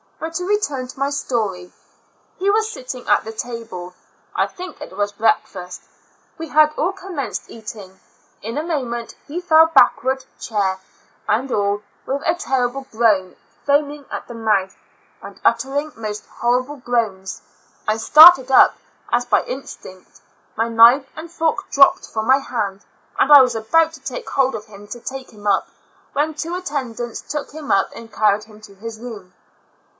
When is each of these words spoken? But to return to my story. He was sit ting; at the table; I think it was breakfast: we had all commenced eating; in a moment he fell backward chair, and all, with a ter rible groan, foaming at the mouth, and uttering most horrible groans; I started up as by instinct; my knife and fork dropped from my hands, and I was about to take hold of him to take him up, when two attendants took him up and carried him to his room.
But 0.19 0.33
to 0.35 0.45
return 0.45 0.87
to 0.87 0.99
my 0.99 1.09
story. 1.11 1.73
He 2.37 2.49
was 2.49 2.71
sit 2.71 2.89
ting; 2.89 3.07
at 3.07 3.23
the 3.23 3.31
table; 3.31 3.93
I 4.35 4.47
think 4.47 4.79
it 4.81 4.95
was 4.95 5.11
breakfast: 5.11 5.81
we 6.39 6.47
had 6.47 6.71
all 6.75 6.91
commenced 6.93 7.49
eating; 7.49 7.99
in 8.41 8.57
a 8.57 8.63
moment 8.63 9.15
he 9.27 9.41
fell 9.41 9.67
backward 9.67 10.25
chair, 10.39 10.79
and 11.27 11.51
all, 11.51 11.83
with 12.05 12.21
a 12.25 12.33
ter 12.33 12.67
rible 12.69 12.89
groan, 12.91 13.35
foaming 13.65 14.05
at 14.11 14.27
the 14.27 14.33
mouth, 14.35 14.75
and 15.21 15.39
uttering 15.45 15.91
most 15.95 16.25
horrible 16.25 16.77
groans; 16.77 17.41
I 17.87 17.97
started 17.97 18.51
up 18.51 18.75
as 19.11 19.25
by 19.25 19.43
instinct; 19.43 20.21
my 20.55 20.67
knife 20.67 21.05
and 21.15 21.31
fork 21.31 21.69
dropped 21.69 22.07
from 22.07 22.25
my 22.27 22.39
hands, 22.39 22.83
and 23.19 23.31
I 23.31 23.41
was 23.41 23.53
about 23.55 23.93
to 23.93 23.99
take 23.99 24.27
hold 24.29 24.55
of 24.55 24.65
him 24.65 24.87
to 24.89 24.99
take 24.99 25.31
him 25.31 25.45
up, 25.45 25.67
when 26.13 26.33
two 26.33 26.55
attendants 26.55 27.21
took 27.21 27.51
him 27.51 27.71
up 27.71 27.91
and 27.95 28.11
carried 28.13 28.45
him 28.45 28.61
to 28.61 28.75
his 28.75 28.99
room. 28.99 29.33